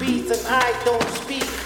beats 0.00 0.30
and 0.30 0.46
I 0.48 0.84
don't 0.84 1.08
speak? 1.10 1.59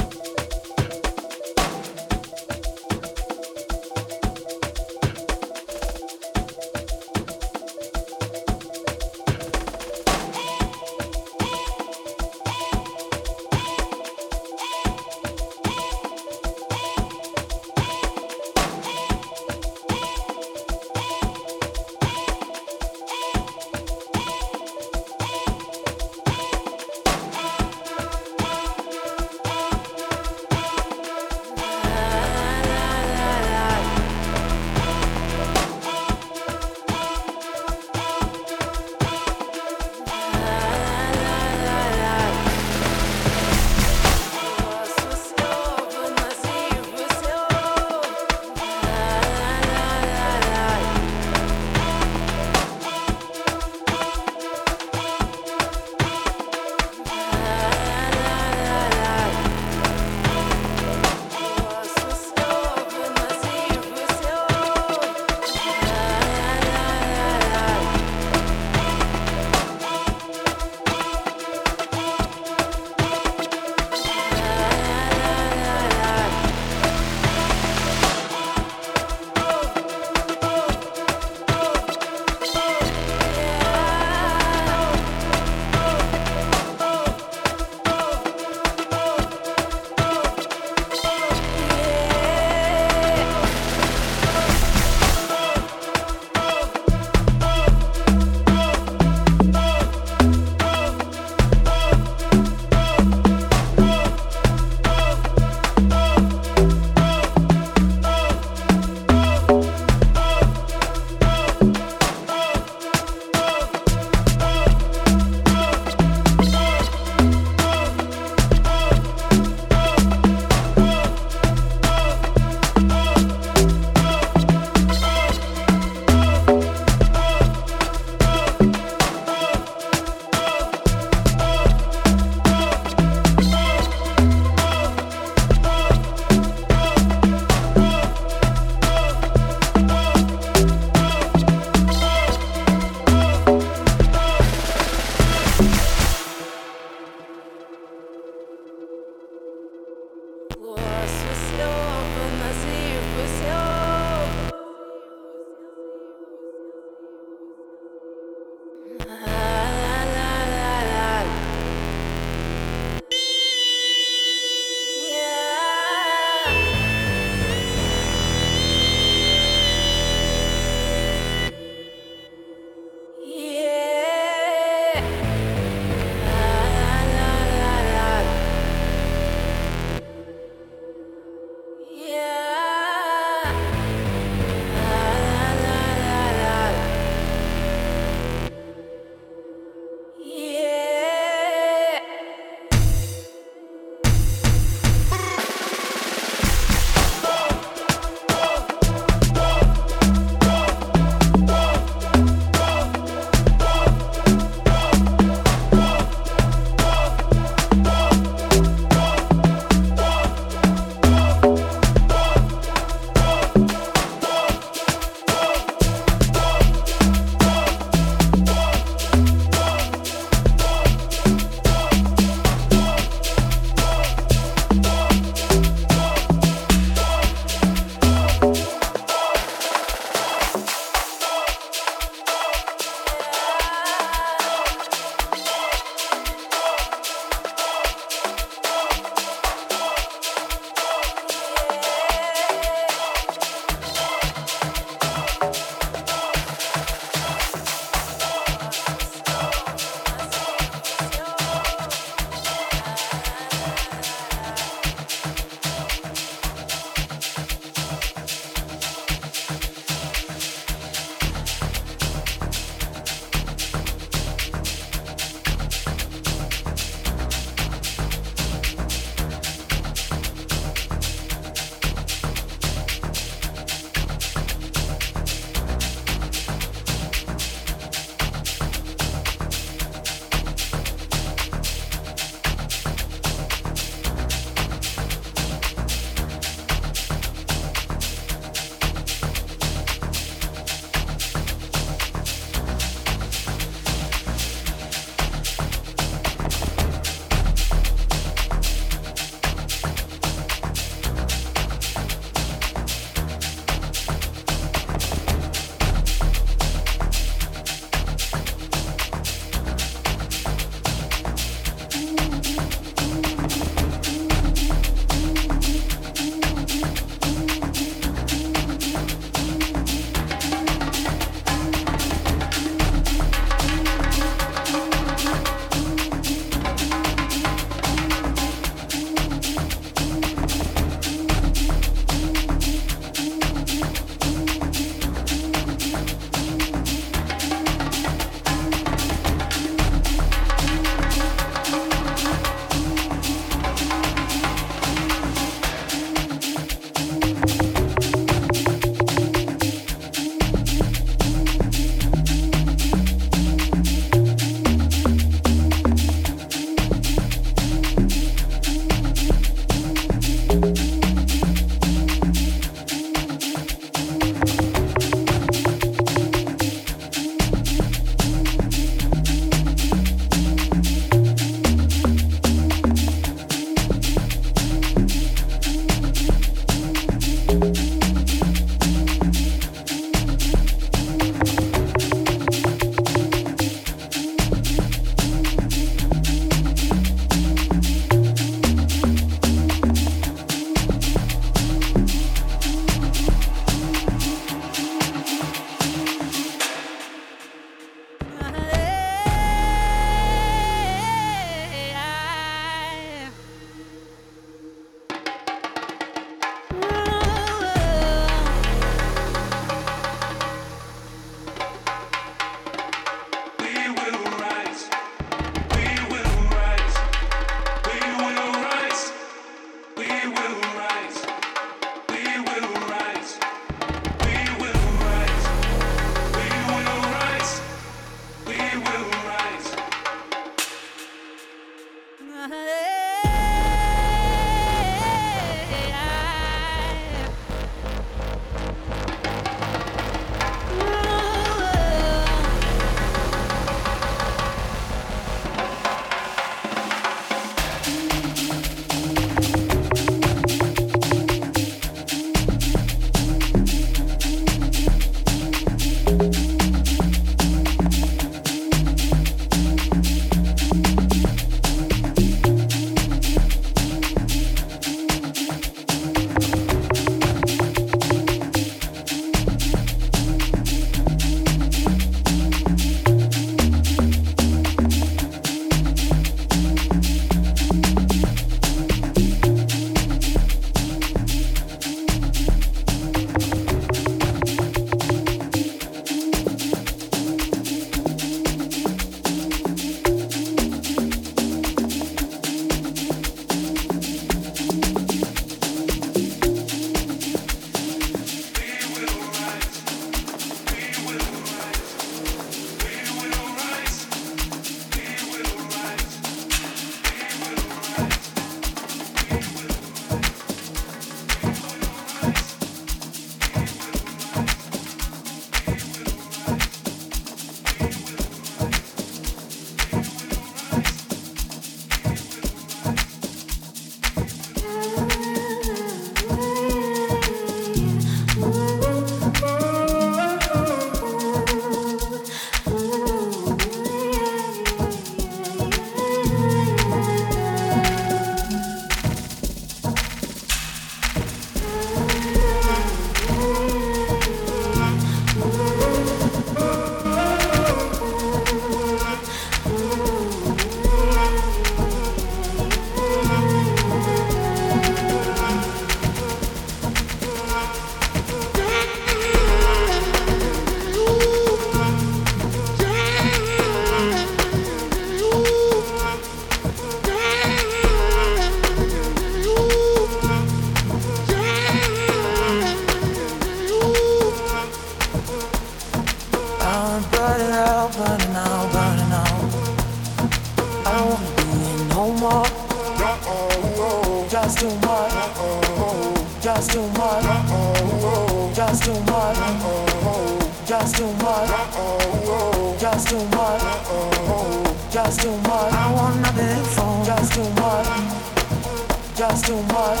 Just 599.22 599.46
too 599.46 599.54
much. 599.54 600.00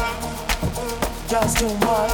Just 1.28 1.58
too 1.58 1.68
much. 1.86 2.10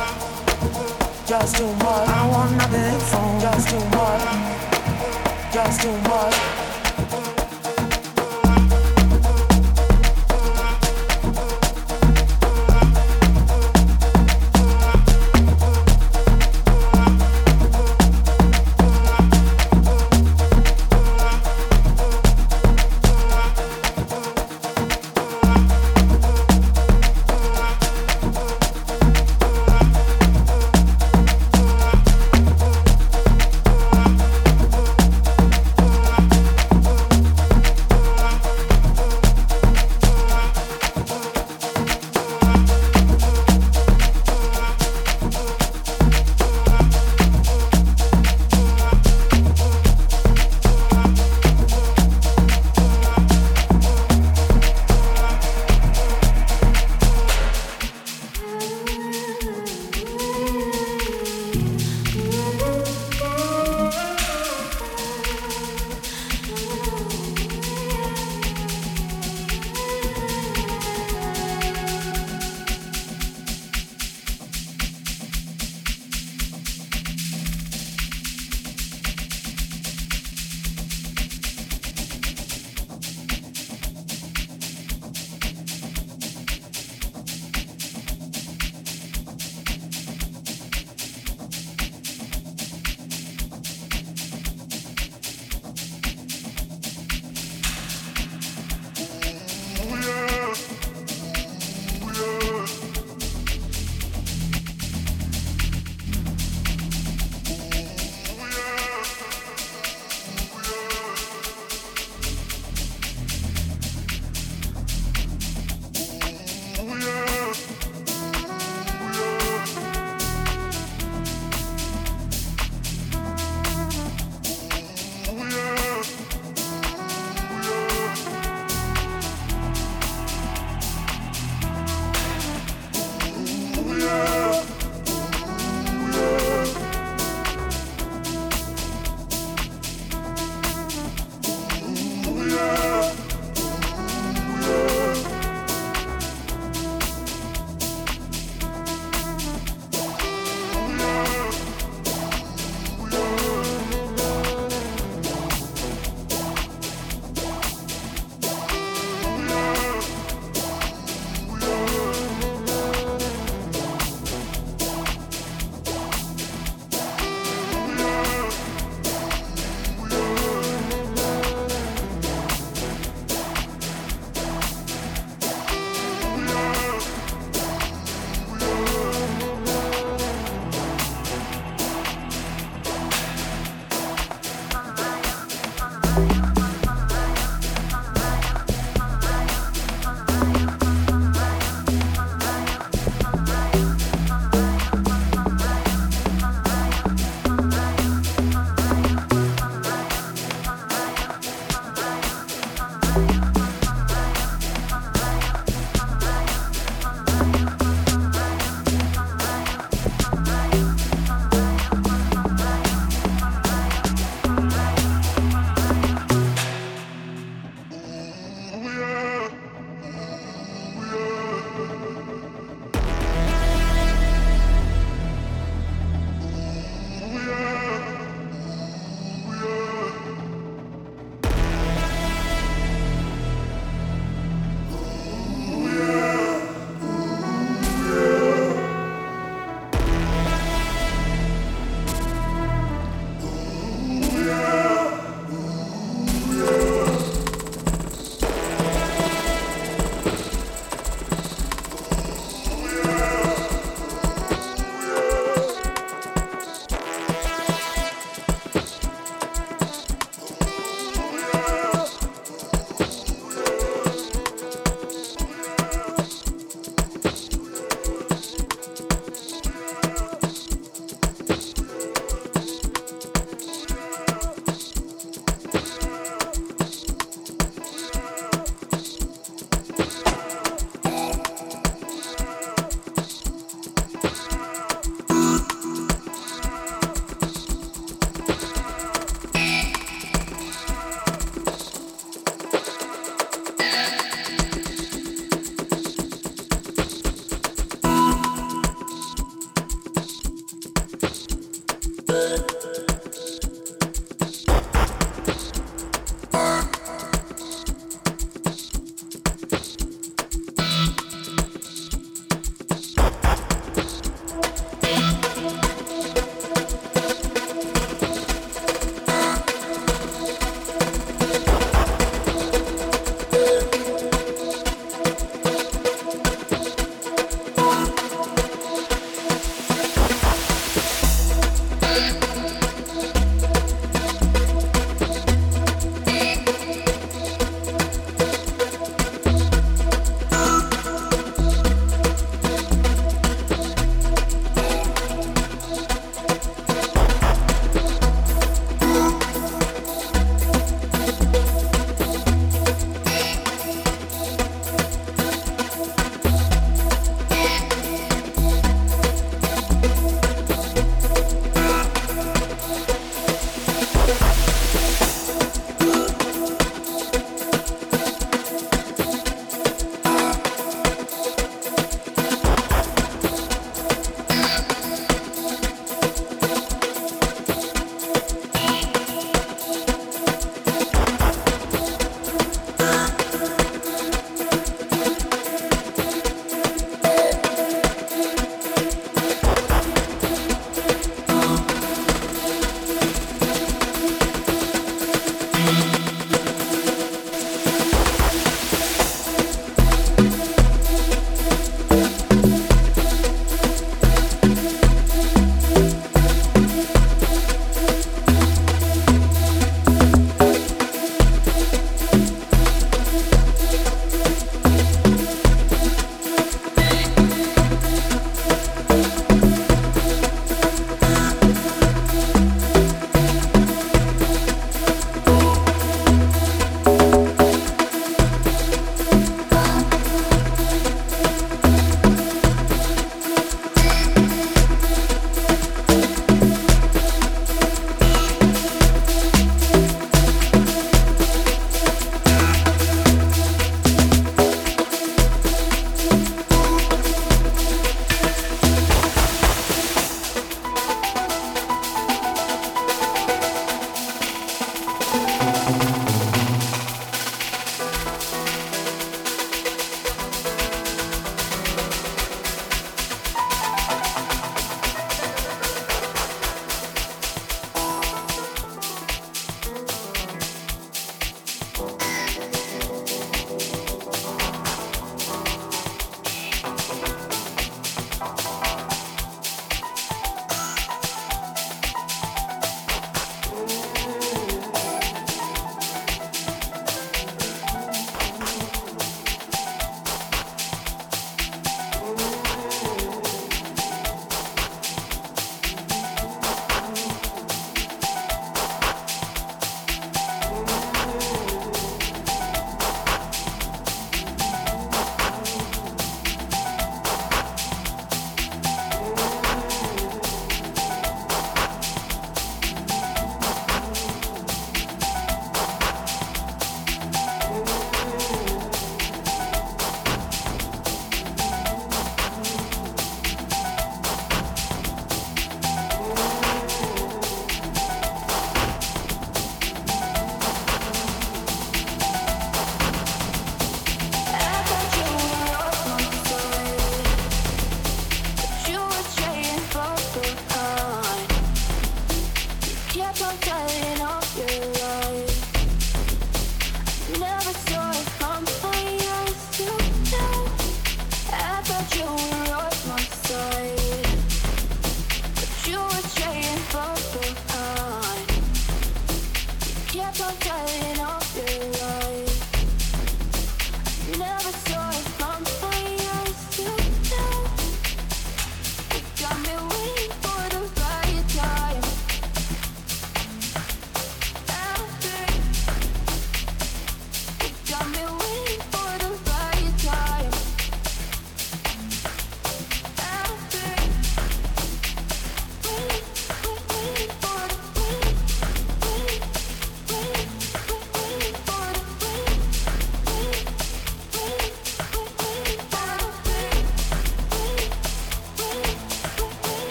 Just 1.27 1.57
too 1.57 1.73
much. 1.77 2.07
I 2.07 2.29
want 2.29 2.53
nothing 2.59 3.01
from 3.09 3.41
just 3.41 3.71
too 3.71 3.83
much. 3.97 5.51
Just 5.51 5.81
too 5.81 5.97
much. 6.07 6.68